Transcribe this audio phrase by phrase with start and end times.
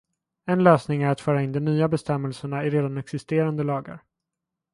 [0.47, 4.03] En lösning är att föra in de nya bestämmelserna i redan existerande lagar.